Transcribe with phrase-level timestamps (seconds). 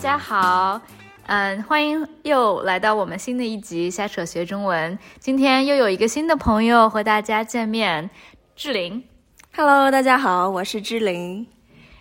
[0.00, 0.80] 家好，
[1.26, 4.96] 嗯，欢迎又来到我们新的一集瞎扯学中文。
[5.18, 8.08] 今天又有一个新的朋友和大家见面，
[8.54, 9.02] 志玲。
[9.56, 11.48] Hello，大家好，我是志玲。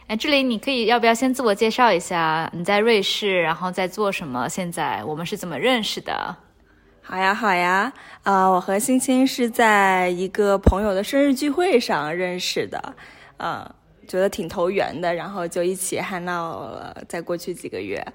[0.05, 2.47] 哎，志玲，你可以要不要先自我介绍一下？
[2.53, 4.47] 你在瑞士，然后在做什么？
[4.47, 6.35] 现在我们是怎么认识的？
[7.01, 7.91] 好呀，好呀，
[8.21, 12.93] 啊、我和欣欣是在一个朋友的生日聚会上认识的，
[13.37, 13.73] 呃，
[14.07, 16.95] 觉得挺投缘的，然后就一起 hang 了。
[17.07, 18.05] 在过去几个月，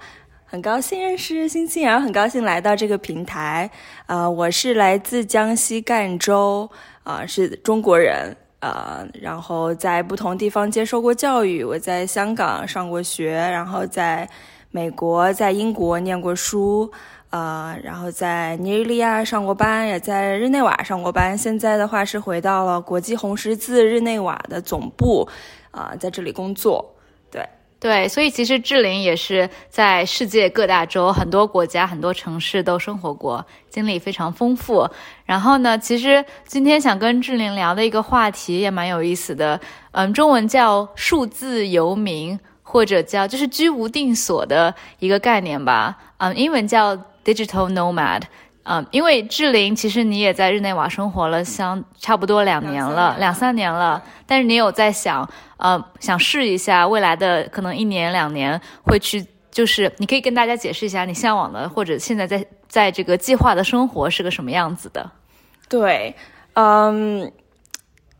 [0.44, 3.70] 很高兴认识星星，然后很高兴来到这个平台。
[4.06, 6.68] 呃，我是来自江西赣州，
[7.04, 8.36] 啊、是中国人。
[8.60, 14.28] 呃，然后在不同地方接受过教育，我在香港上过学，然后在
[14.70, 16.88] 美国、在英国念过书，
[17.30, 21.36] 呃，然后在尼日利亚上过班，也在日内瓦上过班。
[21.36, 25.28] 现在的话是回到了国际红十字日内瓦的总部，
[25.72, 26.94] 啊、在这里工作。
[27.30, 27.44] 对，
[27.80, 34.88] 对，所以其实志玲也是在世界各大洲、很多国家、很多城市都生活过，经历非常丰富。
[35.26, 48.22] 然后呢，其实今天想跟志玲聊的一个话题也蛮有意思的，嗯，中文叫数字游民，或者叫就是居无定所的一个概念吧，嗯，英文叫 digital nomad。
[48.64, 65.10] 嗯，因为志玲，其实你也在日内瓦生活了相差不多两年了，两两三年了，但是你有在想，呃，想试一下未来的可能一年两年会去，就是你可以跟大家解释一下你向往的或者现在在在这个计划的生活是个什么样子的。
[65.68, 66.14] 对，
[66.54, 67.32] 嗯，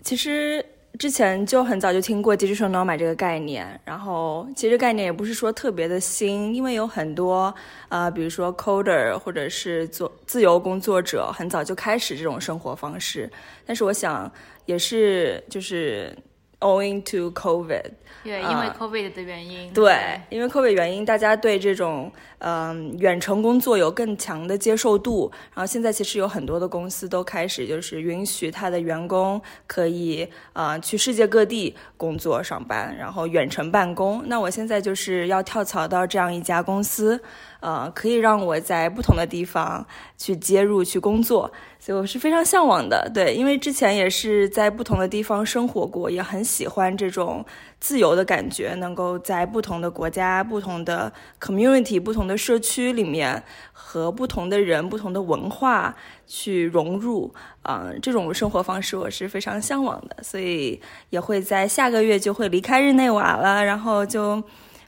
[0.02, 0.64] 其实
[1.02, 7.52] 之前就很早就听过 digital nomad 这个概念，然后其实概念也不是说特别的新，因为有很多
[7.88, 13.28] 呃，比如说 coder 或者是做自由工作者，很早就开始这种生活方式。
[13.66, 14.30] 但是我想
[14.64, 16.16] 也是就是
[16.62, 17.90] owing to COVID，
[18.24, 19.72] 对，因为 COVID 的原因。
[19.72, 25.30] 对，因为 COVID 原因，大家对这种嗯、远程工作有更强的接受度。
[25.54, 34.22] 然后现在其实有很多的公司都开始就是允许他的员工可以呃去世界各地工作上班，然后远程办公。
[34.26, 37.20] 那我现在就是要跳槽到这样一家公司，
[37.62, 39.86] 呃，可以让我在不同的地方
[40.18, 41.50] 去接入去工作。
[41.78, 47.44] 所以我是非常向往的，对，因为之前也是在不同的地方生活过，也很喜欢这种
[47.80, 53.42] 自由的感觉，能够在不同的国家、不同的 community、不同的社区里面
[53.72, 55.92] 和不同的人、不同的文化
[56.24, 60.80] 去融入，嗯、这种生活方式我是非常向往的，所以
[61.10, 64.40] 也会在下个月就会离开日内瓦了，然后就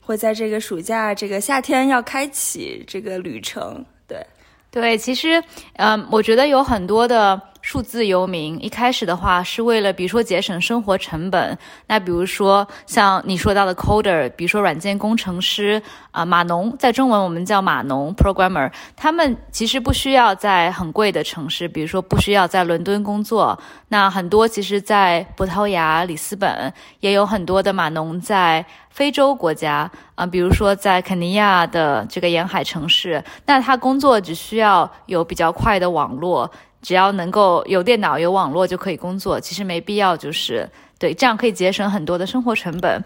[0.05, 4.25] 会在这个暑假、这个夏天要开启这个旅程，对。
[4.71, 5.41] 对，其实，
[5.75, 11.57] 嗯，我觉得有很多的数字游民，一开始的话是为了，比如说节省生活成本。
[11.87, 15.81] 那比如说像你说到的 coder，比如说软件工程师
[16.11, 23.59] 啊、码农，在中文我们叫码农 programmer，他们其实不需要在很贵的城市，比如说不需要在伦敦工作。
[23.89, 26.71] 那很多其实，在葡萄牙、里斯本
[27.01, 36.49] 也有很多的码农在非洲国家啊、比如说在肯尼亚的这个沿海城市，那他工作只需要有比较快的网络，
[36.85, 40.69] 只要能够有电脑、有网络就可以工作，其实没必要就是
[40.99, 43.03] 对，这样可以节省很多的生活成本。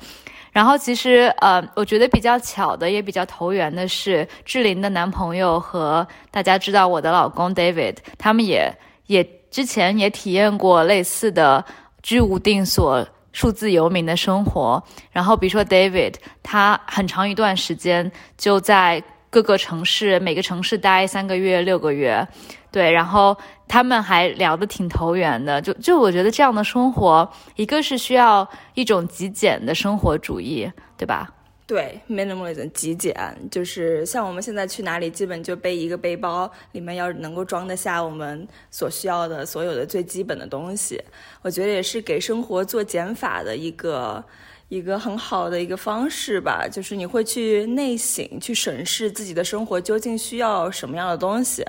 [0.51, 8.75] 然后其实呃，我觉得比较巧的，也比较投缘的是，志玲的男朋友和大家知道我的老公 David，他们也
[9.07, 11.65] 也之前也体验过类似的
[12.03, 14.83] 居无定所、数字游民的生活。
[15.13, 19.01] 然后比如说 David，他很长一段时间就在
[19.31, 22.27] 各个城市，每个城市待三个月、六个月，
[22.71, 23.37] 对，然后
[23.67, 25.61] 他们还聊得挺投缘的。
[25.61, 31.33] 就就我觉得这样的生活，一个是需要一种极简的生活主义，对吧？
[31.67, 33.15] 对，minimalism 极简，
[33.51, 40.99] 就是像我们现在去哪里，基本就背一个背包，里面要能够装得下我们所需要的所有的最基本的东西。
[41.43, 44.25] 我觉得也是给生活做减法的一个
[44.69, 51.65] 一个很好的一个方式吧，就是你会去内省，去审视自己的生活究竟需要什么样的东西。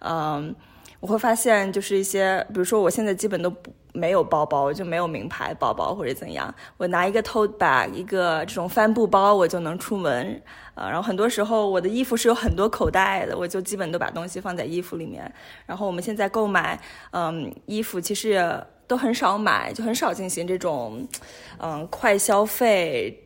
[0.00, 0.54] 嗯，
[1.00, 10.40] 我会发现就是一些，比如说我现在基本都不没有包包，我就没有名牌包包或者怎样，我拿一个 tote bag，一个这种帆布包，我就能出门。
[10.74, 15.32] 呃，然后很多时候我的衣服是有很多口袋的，我就基本都把东西放在衣服里面。
[15.66, 16.80] 然后我们现在购买，
[17.12, 21.06] 嗯，衣服其实都很少买，就很少进行这种，
[21.58, 23.20] 嗯，快消费。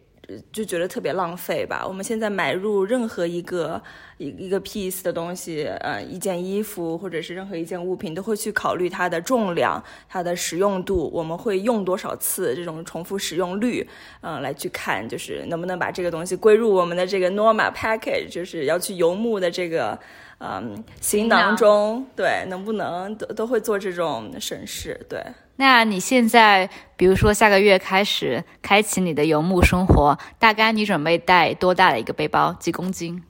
[0.52, 1.82] 就觉得特别浪费吧。
[1.88, 3.82] 我们现在买入任何一个
[4.18, 13.88] 一一个 piece 的东西，呃，一件衣服或者是任何一件物品，都会去考虑它的重量、它的使用度，我们会用多少次这种重复使用率，
[14.20, 19.98] 嗯，来去看，就是能不能把这个东西归入我们的这个 Norma package，就是要去游牧的这个
[20.40, 25.24] 嗯行囊中，对，能不能都都会做这种审视，对。
[25.60, 32.52] 那你现在，比如说下个月开始开启你的游牧生活，大概你准备带多大的一个背包？
[32.60, 33.20] 几公斤？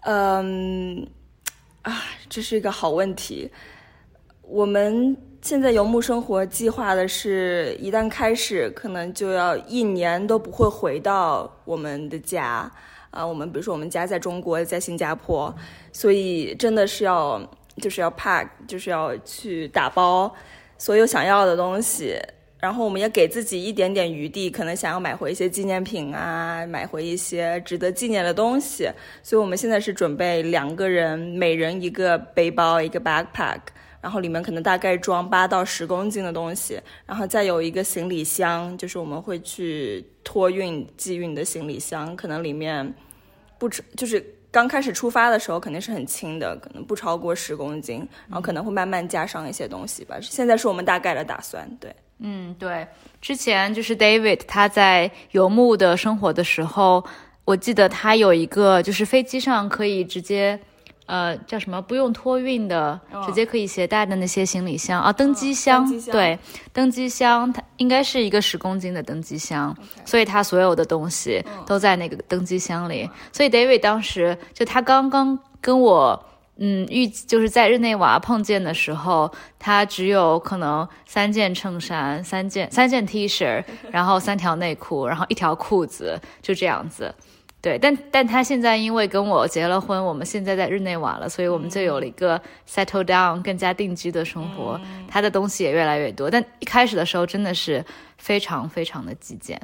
[0.00, 1.06] 嗯，
[1.82, 3.48] 啊，这是一个好问题。
[4.42, 12.68] 我们现在游牧生活计划的是，一旦开始，可能就要一年都不会回到我们的家
[13.12, 13.24] 啊。
[13.24, 15.54] 我们比如说，我们家在中国，在新加坡，
[15.92, 17.40] 所以真的是要
[17.76, 20.34] 就是要 pack，就是要去打包。
[20.80, 22.18] 所有想要的东西，
[22.58, 28.90] 然后我们也给自己一点点余地，可能想要买回一些纪念品啊，买回一些值得纪念的东西。
[29.22, 33.60] 所以我们现在是准备两个人，每人一个背包，一个 backpack，
[34.00, 42.94] 然后里面可能大概装八到十公斤的东西，然后再有一个行李箱，就是我们会去托运寄运的行李箱，可能里面
[43.58, 44.24] 不止就是。
[44.50, 47.98] 刚开始出发的时候肯定是很轻的，可能不超过十公斤，
[48.28, 50.16] 然后可能会慢慢加上一些东西吧。
[50.20, 52.86] 现在是我们大概的打算，对，嗯，对。
[53.20, 57.04] 之前就是 David 他在游牧的生活的时候，
[57.44, 60.58] 我记得他有一个就是飞机上可以直接。
[61.10, 61.82] 呃，叫什么？
[61.82, 65.84] 不用托运的，直接可以携带的那些行李箱啊，登机箱。
[66.04, 66.38] 对，
[66.72, 73.10] 登机箱，它应该是一个十公斤的登机箱，所以它所有的东西都在那个登机箱里。
[73.32, 76.24] 所以 David 当时就他刚刚跟我，
[76.58, 79.28] 嗯，预就是在日内瓦碰见的时候，
[79.58, 87.12] 他只有可能三件衬衫、三件三件 T 恤，然后三条内裤，然后一条裤子，就这样子。
[87.62, 94.80] 对，但但他现在因为跟我结了婚，我们现在在日内瓦了，所以我们就有了一个 settle down 更加定居的生活。
[95.06, 97.84] 他的东西也越来越多，但一开始的时候真的是
[98.16, 99.60] 非常非常的极简。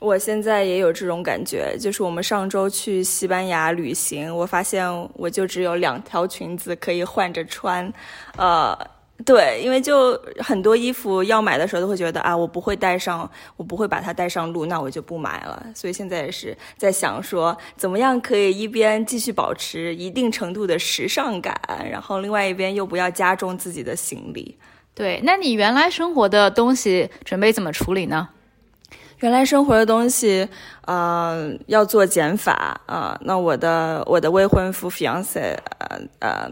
[0.00, 7.92] 我现在也有这种感觉，就是我们上周去西班牙旅行，我发现我就只有两条裙子可以换着穿，
[8.36, 8.78] 呃。
[9.24, 15.66] 对，因为就很多衣服要买的时候都会觉得啊，我不会带上，我不会把它带上路，那我就不买了。
[15.74, 21.60] 所以现在也是在想说，怎么样可以一边继续保持一定程度的时尚感，
[21.90, 24.56] 然后另外一边又不要加重自己的行李。
[24.94, 28.28] 对，那你原来生活的东西准备怎么处理呢？
[29.20, 30.48] 原来生活的东西，
[30.86, 33.18] 呃，要做减法啊。
[33.22, 36.50] 那我的我的未婚夫 fiance，呃呃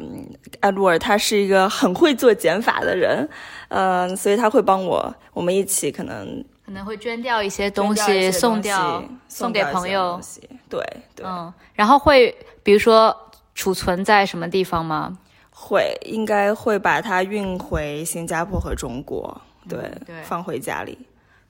[0.60, 3.28] ，Edward，他是一个很会做减法的人，
[3.68, 10.20] 嗯，所以他会帮我，我们一起可能可能会捐掉一些东西，送掉送给朋友，
[10.68, 10.80] 对
[11.14, 13.16] 对，嗯，然后会比如说
[13.54, 15.16] 储存在什么地方吗？
[15.50, 20.98] 会，应该会把它运回新加坡和中国，对对，放回家里。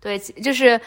[0.07, 0.81] 对，就是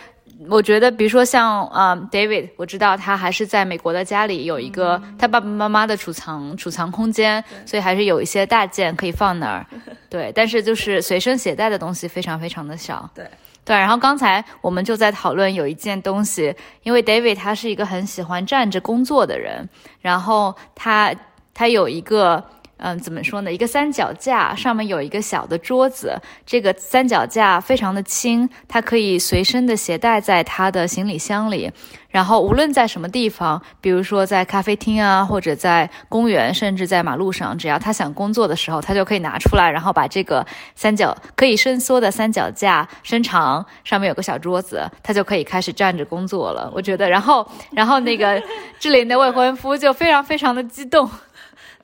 [0.47, 9.67] 我觉得，比如说像啊，David，我知道他还是在美国的家里有一个他爸爸妈妈的储藏储藏空间，所以还是有一些大件可以放那儿。
[10.09, 13.09] 对，但是就是随身携带的东西非常非常的小。
[13.13, 13.29] 对
[13.65, 19.67] 对，然后刚才我们就在讨论有一件东西，因为 David 他是一个很喜欢站着工作的人，
[19.99, 21.13] 然后他
[21.53, 22.41] 他有一个。
[22.81, 23.51] 嗯，怎么说呢？
[23.51, 31.71] 一个三脚架上面有一个小的桌子，这个三脚架非常的轻，它可以随身的携带在他的行李箱里。
[32.09, 46.71] 然后无论在什么地方，比如说在咖啡厅啊，或者在公园，甚至在马路上，只要他想工作的时候，他就可以拿出来，然后把这个三脚可以伸缩的三脚架伸长，上面有个小桌子，他就可以开始站着工作了。
[46.73, 48.41] 我觉得，然后，然后那个
[48.79, 51.07] 志玲的未婚夫就非常非常的激动。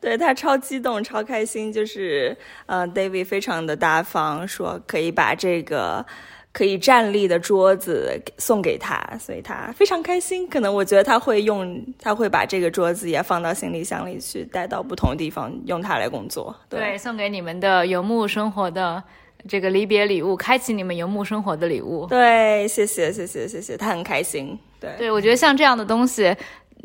[0.05, 6.05] 对他超激动、超开心，就是呃，David 非常的大方，说可以把这个
[6.53, 10.47] 可以站立的桌子送给他，所以他非常开心。
[10.47, 16.55] 可能我觉得他会用，他会把这个桌子也放到行李箱里去，带到不同地方，用它来工作。
[16.69, 19.03] 对，送给你们的游牧生活的
[19.47, 22.05] 这个离别礼物，开启你们游牧生活的礼物。
[22.05, 24.55] 对，谢谢，谢谢，谢谢，他很开心。
[24.79, 26.31] 对，对我觉得像这样的东西。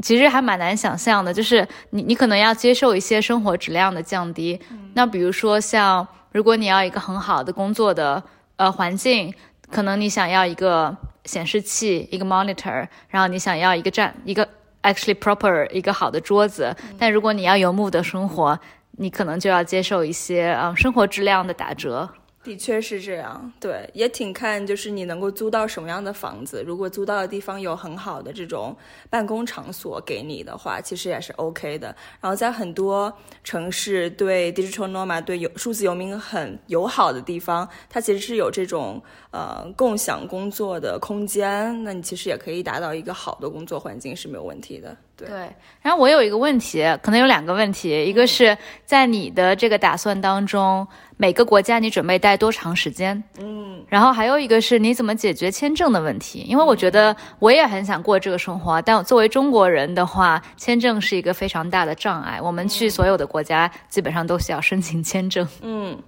[0.00, 4.58] 其实还蛮难想象的，就是你你可能要接受一些生活质量的降低。
[4.94, 8.22] 那比如说像，如果你要一个很好的工作的
[8.56, 9.32] 呃环境，
[9.70, 14.48] 可能你想要一个显示器，一个 monitor，然后你想要一个站一个
[14.82, 16.74] actually proper 一个好的桌子。
[16.98, 18.58] 但如果你要游牧的生活，
[18.92, 22.08] 你可能就要接受一些呃生活质量的打折。
[22.42, 26.64] 的确是这样，对，也挺看就是你能够租到什么样的房子。
[26.66, 28.74] 如果租到的地方有很好的这种
[29.10, 31.94] 办公场所给你的话，其实也是 OK 的。
[32.18, 33.12] 然后在很多
[33.44, 39.00] 城市对 digital nomad 对有数字游民很友好的地方，它其实是有这种
[39.32, 41.84] 呃共享工作的空间。
[41.84, 44.96] 那你其实也可以达到一个好的工作环境是没有问题的。
[45.26, 45.48] 对，
[45.82, 50.86] 然后我有一个问题，可能有两个问题，一个是在你的这个打算当中。
[51.16, 53.22] 每个国家你准备待多长时间？
[53.38, 56.38] 嗯，然后还有一个是你怎么解决签证的问题？
[56.48, 62.40] 因为我觉得我也很想过这个生活，但作为中国人的话，签证是一个非常大的障碍。
[62.40, 65.46] 我们去所有的国家基本上都需要申请签证。
[65.60, 65.98] 嗯。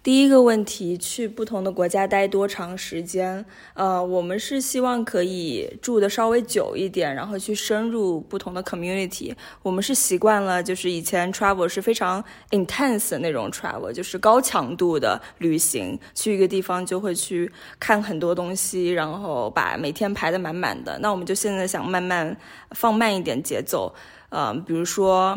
[0.00, 3.44] 第一个问题，去不同的国家待多长时间？
[3.74, 9.34] 呃，我们是希望可以住的稍微久一点，然后去深入不同的 community。
[9.60, 20.96] 我们是习惯了，就是以前 travel 是非常 intense 的那种 travel，就是高强度的旅行，去一个地方就会去看很多东西，然后把每天排得满满的。
[21.00, 22.34] 那我们就现在想慢慢
[22.70, 23.92] 放慢一点节奏，
[24.30, 25.36] 呃，比如说。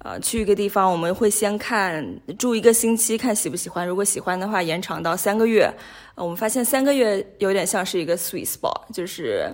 [0.00, 2.06] 呃，去一个地方，我们会先看
[2.38, 3.86] 住一个星期，看喜不喜欢。
[3.86, 5.68] 如果喜欢的话，延长到三个月。
[6.14, 9.50] 呃，我们发现三个月有点像是一个 sweet spot，就是，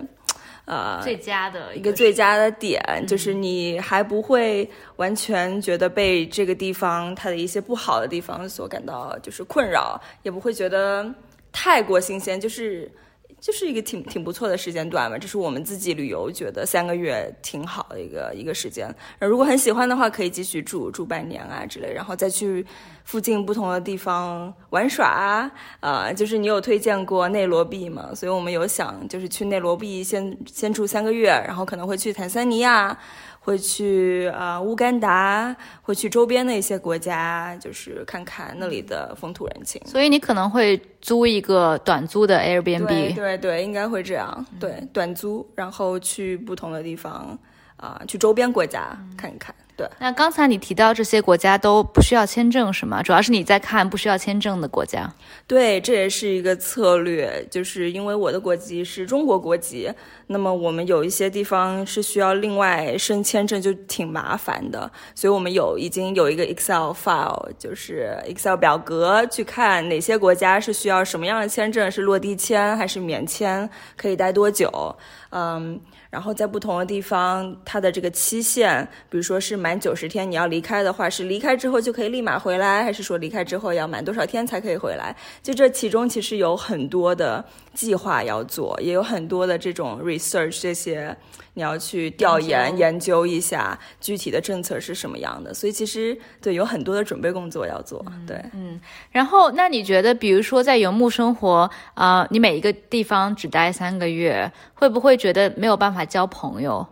[0.65, 11.11] 呃，最佳的一个最佳的点，就是你还不会完全觉得被这个地方它的一些不好的地方所感到就是困扰，也不会觉得
[11.51, 12.91] 太过新鲜，就是。
[13.39, 18.93] 就是一个挺挺不错的时间段嘛，这是我们自己旅游觉得三个月挺好的一个一个时间。
[19.19, 22.65] 如果很喜欢的话，可以继续住住半年啊之类，然后再去
[23.03, 25.51] 附近不同的地方玩耍啊。
[25.79, 28.15] 啊，就是你有推荐过内罗毕嘛？
[28.15, 32.97] 所以我们有想就是去内罗毕先先住三个月，然后可能会去坦桑尼亚。
[33.45, 39.79] 会去啊乌干达，会去周边的一些国家，就是看看那里的风土人情。
[39.85, 42.87] 所以你可能会租一个短租的 Airbnb。
[42.87, 44.43] 对对对，应该会这样。
[44.59, 47.37] 对，短租，然后去不同的地方
[47.77, 49.53] 啊，去周边国家看一看。
[49.77, 53.03] 对，那刚才你提到这些国家都不需要签证是吗？
[53.03, 55.13] 主要是你在看不需要签证的国家。
[55.45, 59.91] 对，这也是一个策略，就是因为我的国籍是中国国籍，
[60.27, 64.89] 那么我们有一些地方是需要另外申签证，就挺麻烦的。
[65.13, 74.95] 所以我们有已经有一个 Excel file，就是 Excel 表格，去看哪些国家是需要什么样的签证，是落地签还是免签，可以待多久。
[75.31, 75.81] 嗯。
[76.15, 85.13] 然后在不同的地方，它的这个期限，比如说是满九十天，你要离开的话，是离开之后就可以立马回来，还是说离开之后要满多少天才可以回来？
[85.43, 87.43] 就这其中其实有很多的
[87.73, 91.13] 计划要做，也有很多的这种 research 这些。
[91.57, 98.05] 你要去调研研究一下具体的政策是什么样的，所以其实对有很多的准备工作要做。
[98.27, 98.77] 对，嗯，
[99.09, 106.85] 然后那你觉得，比如说在游牧生活啊，你每一个地方只待三个月，会不会觉得没有办法交朋友？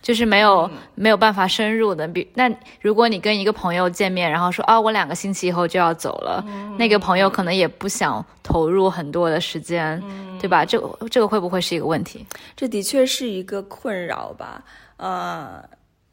[0.00, 2.48] 就是没有没有办法深入的，比那
[2.80, 6.42] 如果你跟一个朋友见面，然后说啊，我两个星期以后就要走了，
[6.78, 10.00] 那个朋友可能也不想投入很多的时间，
[10.38, 10.64] 对吧？
[10.64, 12.24] 这这个会不会是一个问题？
[12.54, 14.64] 这的确是一个困扰吧，
[14.98, 15.62] 呃，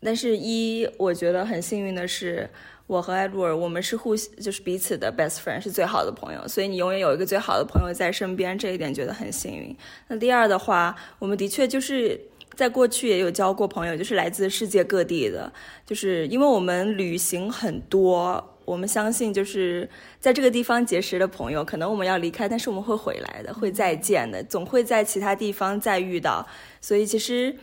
[0.01, 2.49] 但是一我觉得很幸运的是，
[2.87, 9.77] 我和 Edward 我们是互就是彼此的 best friend，是最好的朋友，所以你永远有一个最好的朋友在身边，这一点觉得很幸运。
[10.07, 12.19] 那第二的话，我们的确就是。
[12.55, 15.51] 在过去也有交过朋友，就是来自世界各地的，
[15.85, 26.47] 就是因为我们旅行很多，我们相信就是在这个地方结识的朋友，可能我们要离开，但是我们会回来的，会再见的，总会在其他地方再遇到，
[26.79, 27.55] 所以其实，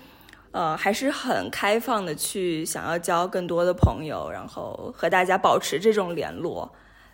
[0.50, 6.70] 呃，还是很开放的去想要交更多的朋友，然后和大家保持这种联络。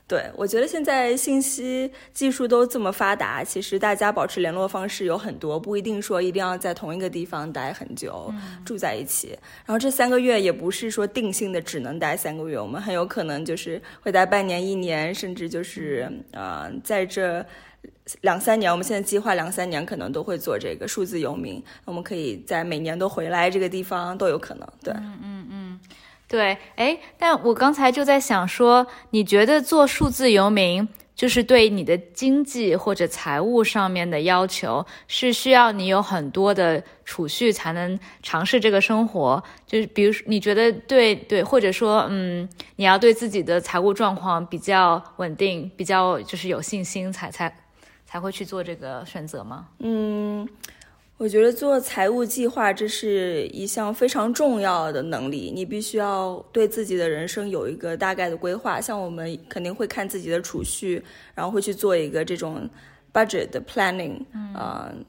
[0.09, 8.33] 对，我觉得现在信息技术都这么发达，其实大家保持联络方式有很多，不一定说一定要在同一个地方待很久，
[8.65, 9.39] 住在一起。
[9.67, 17.45] 然后这三个月也不是说定性的只能待三个月，我们很有可能就是会待半年、一年，甚至就是呃，在这
[18.23, 24.67] 两三年，我们现在计划两三年可能都会做这个数字游民，我们可以在每年都回来这个地方都有可能。
[24.83, 25.81] 对，嗯嗯嗯。
[26.29, 39.43] 对，哎，但我刚才就在想说，你觉得做数字游民，就是对你的经济或者财务上面的要求，是需要你有很多的储蓄才能尝试这个生活？
[39.67, 47.51] 就是比如说，你觉得对对，或者说，嗯，你要对自己的财务状况比较稳定，比较就是有信心，才才
[48.05, 49.67] 才会去做这个选择吗？
[49.79, 50.47] 嗯。
[51.19, 58.81] 我觉得做财务计划这是一项非常重要的能力，你必须要对自己的人生有一个大概的规划。
[58.81, 61.03] 像我们肯定会看自己的储蓄，
[61.35, 62.71] 然后会去做一个这种
[63.13, 65.05] budget 的 planning，嗯，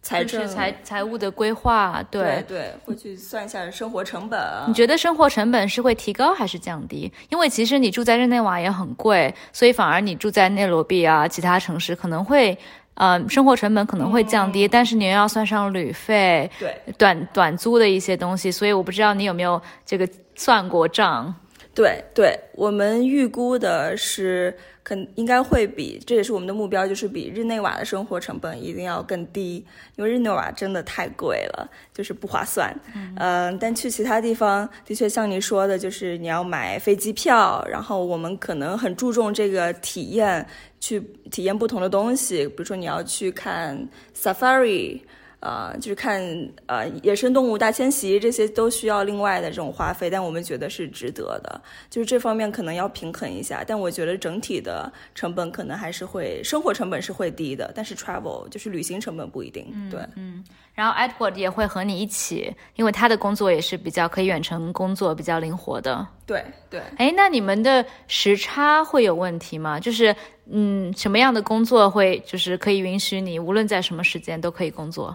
[0.00, 4.40] 财政财财务的规划，对对，会去算一下生活成本。
[4.66, 7.12] 你觉得生活成本是会提高还是降低？
[7.28, 12.56] 因为其实你住在日内瓦也很贵，所以反而你住在内罗毕啊，其他城市可能会。
[13.02, 21.34] 嗯，生活成本可能会降低，但是你又要算上旅费，对，短短租的一些东西，所以我不知道你有没有这个算过账。
[21.74, 24.56] 对，对我们预估的是。
[24.82, 32.74] 肯应该会比，这也是我们的目标，就是比日内瓦的生活成本一定要更低，因为日内瓦真的太贵了，就是不划算。
[33.16, 40.44] 嗯，但去其他地方，的确像你说的，就是你要买飞机票，然后我们可能很注重这个体验，
[40.80, 40.98] 去
[41.30, 43.86] 体验不同的东西，比如说你要去看
[44.16, 44.98] safari。
[45.40, 46.22] 呃，就是看
[46.66, 53.64] 呃野生动物大迁徙这些都需要另外的这种花费，但我们觉得是值得的，就是这方面可能要平衡一下。
[53.66, 59.66] 但我觉得整体的成本可能还是会生活成本是会低的，但是 travel 就是旅行成本不一定。
[59.90, 60.44] 对，嗯。
[60.72, 66.06] 然后 Edward 也会和你一起，因为他的工作也是比较可以远程工作，比较灵活的。
[66.24, 66.80] 对对。
[66.96, 69.80] 哎，那你们的时差会有问题吗？
[69.80, 70.14] 就是
[70.46, 75.14] 嗯，什么样的工作会就是可以允许你无论在什么时间都可以工作？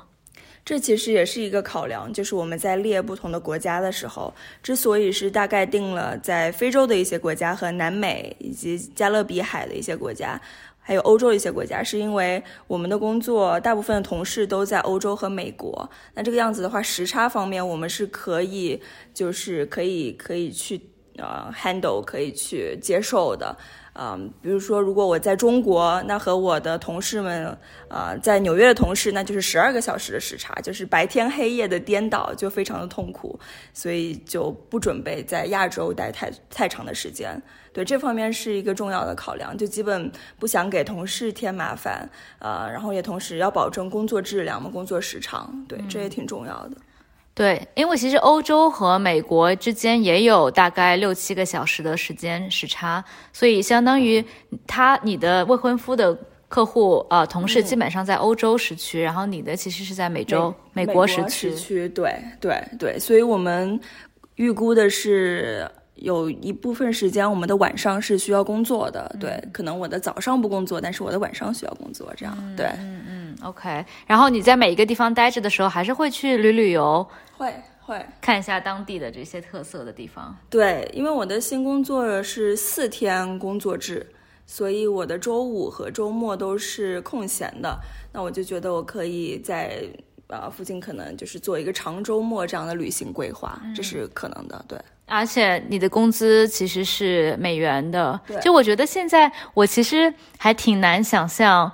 [0.65, 10.41] 这其实也是一个考量，就是我们在列不同的国家的时候，之所以是大概定了在非洲的一些国家和南美以及加勒比海的一些国家，
[10.79, 15.88] 还有欧洲一些国家，是因为我们的工作大部分的同事都在欧洲和美国。
[16.15, 18.81] 那这个样子的话，时差方面我们是可以，
[19.13, 20.81] 就是可以可以去
[21.17, 23.55] 呃 handle，可以去接受的。
[23.98, 33.40] 嗯，比如说，如果我在中国，那和我的同事们，呃，在纽约的同事，那就是十二个小时的时差，就是白天黑夜的颠倒，就非常的痛苦，
[33.74, 37.42] 所以就不准备在亚洲待太太长的时间。
[37.72, 42.10] 对这方面是一个重要的考量，就基本不想给同事添麻烦，
[42.40, 46.78] 呃，然后也同时要保证工作质量嘛，工作时长，对，这也挺重要的。
[47.36, 54.24] 对，因为其实欧洲和美国之间也有大概六七个小时的时间时差，所以相当于
[54.65, 61.50] 他你的未婚夫的客户呃同事基本上在欧洲时区，然后你的其实是在美洲美国时区。
[61.89, 63.78] 对对对，所以我们
[64.36, 73.86] 预估的是有一部分时间我们的晚上是需要工作的，对，可能我的早上不工作，但是我的晚上需要工作，这样对，嗯嗯，OK。
[74.05, 77.08] 然后你在每一个地方待着的时候，还是会去旅旅游。
[77.38, 80.36] 会会看一下当地的这些特色的地方。
[80.49, 84.05] 对，因为我的新工作是四天工作制，
[84.45, 87.79] 所以我的周五和周末都是空闲的。
[88.12, 89.84] 那我就觉得我可以在
[90.27, 94.65] 呃附近，可能就是做一个长周末这样的旅行规划，这是可能的。
[94.67, 98.20] 对，而且你的工资其实是美元的。
[98.41, 101.72] 就我觉得现在我其实还挺难想象。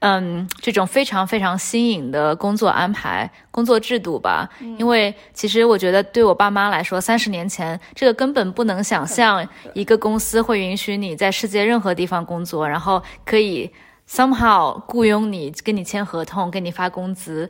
[0.00, 13.72] 嗯，这种非常非常新颖的工作安排、工作制度吧，因为其实我觉得对我爸妈来说，三十年前这个根本不能想象，一个公司会允许你在世界任何地方工作，然后可以
[14.08, 17.48] somehow 雇佣你、跟你签合同、给你发工资，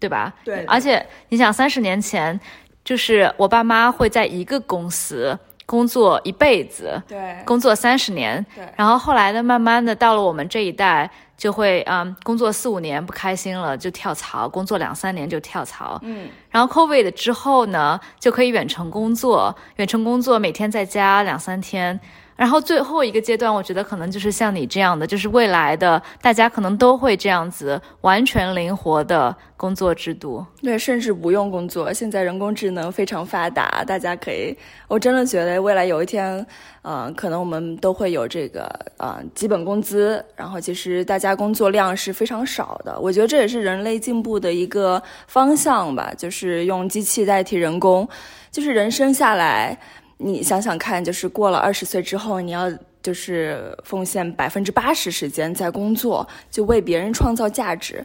[0.00, 0.32] 对吧？
[0.42, 0.64] 对。
[0.64, 2.40] 而且你想，三十年前，
[2.84, 8.64] 就是我爸妈会在一个公司工作一辈子，对，工作三十年，对。
[8.76, 11.10] 然后后来呢，慢慢的到了我们这一代。
[11.34, 15.98] 就会嗯，工作四五年不开心了就跳槽，工作两三年就跳槽。
[16.04, 21.98] 嗯，然后 COVID 之后呢，就可以远程工作，远程工作每天在家两三天。
[22.42, 30.44] 然后最后一个阶段，我觉得可能就是像你这样的，就是未来的大家可能都会这样子完全灵活的工作制度。
[30.60, 31.92] 对，甚至不用工作。
[31.92, 34.52] 现在人工智能非常发达，大家可以，
[34.88, 36.44] 我真的觉得未来有一天，
[36.82, 40.24] 嗯，可能我们都会有这个呃基本工资。
[40.34, 42.98] 然后其实大家工作量是非常少的。
[42.98, 48.08] 我觉得这也是人类进步的一个方向吧，就是用机器代替人工，
[48.50, 49.78] 就是人生下来。
[50.22, 52.70] 你想想看，就是过了二十岁之后，你要
[53.02, 58.04] 就是奉献百分之八十时间在工作，就为别人创造价值。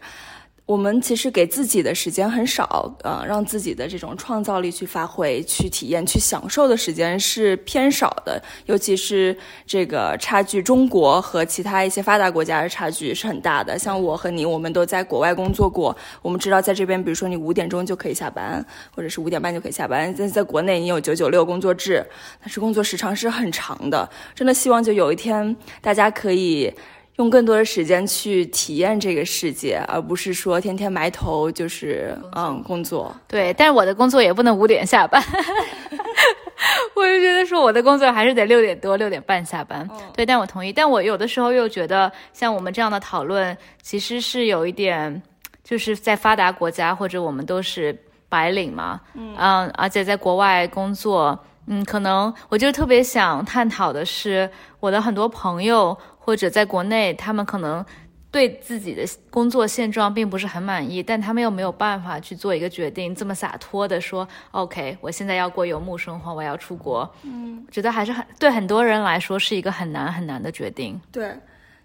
[0.68, 8.44] 我们其实给自己的时间很少，呃，让自己的这种创造力去发挥、去体验、去享受的时间是偏少的。
[8.66, 13.80] 尤其是这个差距，中国和其他一些发达国家的差距是很大的。
[13.80, 20.14] 像我和你，我们都在国外工作过，我们知道在这边，比如说你五点钟就可以下班，或者是五点半就可以下班。
[20.14, 22.06] 在在国内，你有九九六工作制，
[22.42, 24.10] 但是工作时长是很长的。
[24.36, 26.74] 真的希望就有一天大家可以。
[27.18, 33.16] 用更多的时间去体验这个世界，而不是说天天埋头就是嗯工作。
[33.28, 35.22] 对，但是我的工作也不能五点下班，
[36.96, 39.88] 我就觉得说我的工作还是得六点多六点半下班。
[40.14, 45.22] 对，但我同意，但我有的时候又觉得像我们这样的讨论，其实是有一点，
[45.64, 47.98] 就是在发达国家或者我们都是
[48.30, 54.50] 白领嘛，嗯，而且在国外工作，嗯，可能我就特别想探讨的是，
[54.80, 57.86] 我的很多朋友或者在国内，他们可能。
[58.30, 71.00] 对自己的工作现状并不是很满意，但他们又没有办法去做一个决定，这么洒脱的说：“OK，我现在要过游牧生活，我要出国。”嗯，觉得还是很对很多人来说是一个很难很难的决定。
[71.10, 71.34] 对，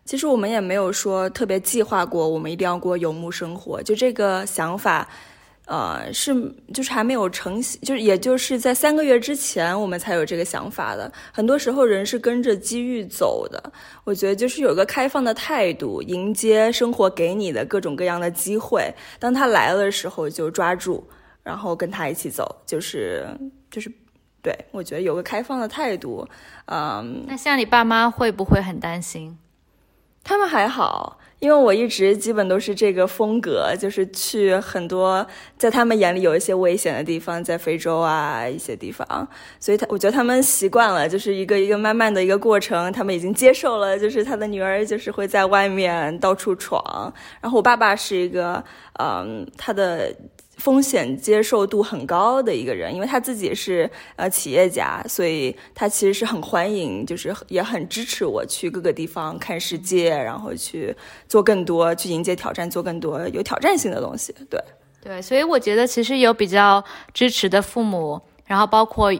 [0.04, 5.08] 其实我们也没有说特别计划过，我们一定要过游牧生活，就这个想法。
[5.66, 6.34] 呃，是
[6.74, 11.10] 就是还没有成型，就是也就是在三个月之前，我们才有这个想法的。
[11.32, 13.72] 很多时候人是跟着机遇走的，
[14.04, 18.92] 我觉得就是有个开放的态度，迎接生活给你的各种各样的机会。
[19.20, 21.02] 当他来了的时候，就抓住，
[21.44, 23.24] 然后跟他一起走，就是
[23.70, 23.90] 就是，
[24.42, 26.28] 对我觉得有个开放的态度。
[26.66, 29.38] 嗯，那像你爸妈会不会很担心？
[30.24, 31.18] 他们还好。
[31.38, 35.26] 因为我一直基本都是这个风格，就是去很多
[35.58, 39.04] 在他们眼里有一些危险的地方，在非洲啊一些地方，
[39.58, 47.12] 所以他我觉得他们习惯了，就是一个一个慢慢的一个过程，他们已经接受了，就是他的女儿就是会在外面到处闯。
[47.40, 48.62] 然后我爸爸是一个，
[49.00, 50.14] 嗯，他的。
[50.62, 60.94] 风险接受度很高的一个人，因为他自己是呃企业家，所以他其实是很欢迎，就是也很支持我去各个地方看世界，然后去
[61.26, 64.32] 做更多，去迎接挑战，做更多有挑战性的东西。
[64.48, 64.62] 对
[65.02, 69.12] 对，所以我觉得其实有比较支持的父母，然后包括。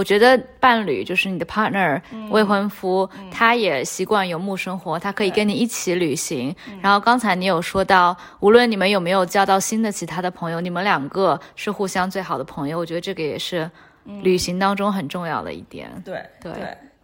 [0.00, 6.56] 我觉得伴侣就是你的 partner，未婚夫，他也习惯游牧生活，他可以跟你一起旅行。
[6.80, 12.78] 然后刚才你有说到，无论你们有没有交到新的其他的朋友，你们两个是互相最好的朋友。
[12.78, 13.70] 我觉得这个也是
[14.22, 15.90] 旅行当中很重要的一点。
[16.02, 16.50] 对对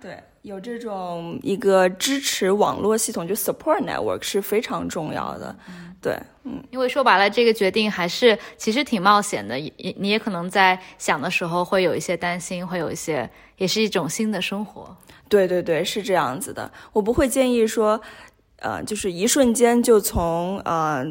[0.00, 5.54] 对，有这种一个支持网络系统，就 support network 是非常重要的。
[6.06, 9.58] 对，嗯，因为说白了，这个决定还是其实挺冒险的。
[9.58, 14.96] 也你也可能在想的时候会有一些担心，会有一些，也是一种新的生活。
[15.28, 16.70] 对对对，是这样子的。
[16.92, 18.00] 我不会建议说，
[18.60, 21.04] 呃，就是一瞬间就从呃。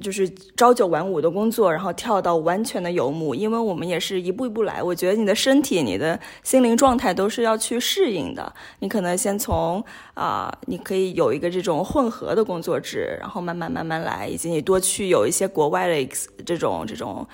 [0.00, 4.82] 就是朝九晚五的工作，然后跳到完全的游牧，因为我们也是一步一步来。
[4.82, 8.52] 我觉得你的身体、你的心灵状态都是要去适应的。
[8.80, 9.82] 你可能先从
[10.14, 16.08] 啊，你可以有一个这种混合的工作制，然后慢慢慢慢来，以及你多去有一些国外的
[16.44, 17.26] 这种这种。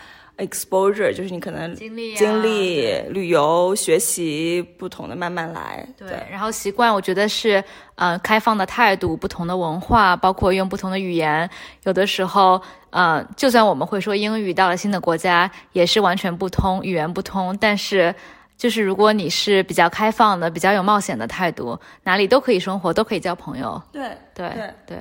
[0.47, 7.63] Exposure 就是你可能经历经历旅游学习不同的慢慢来对，然后习惯我觉得是
[7.95, 11.49] 呃开放的态度，不同的文化，包括用不同的语言，
[11.85, 18.15] 有的时候呃就算我们会说英语，到了新的国家也是完全不通，语言不通，但是
[18.59, 23.81] 就是如果你是比较开放的，比较有冒险的态度，哪里都可以生活，都可以交朋友。
[23.93, 24.51] 对对
[24.87, 24.99] 对，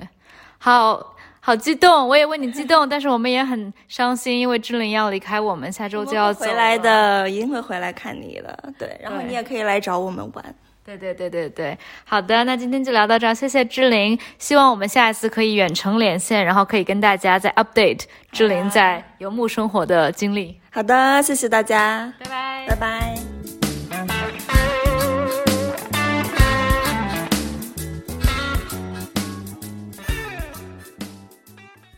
[0.58, 1.11] 好。
[1.44, 8.74] 好激动，我也为你激动，但是我们也很伤心，因为志玲要离开我们，下周就要回来的，一定会回来看你的。
[8.78, 10.56] 对，然后你也可以来找我们玩。
[10.84, 18.02] 对对对对对，好的，那今天就聊到这儿，谢谢志玲，希望我们下一次可以远程连线，然后可以跟大家再 update
[18.32, 20.60] 志玲在游牧生活的经历。
[20.72, 23.41] 好的，谢谢大家，拜拜，拜拜。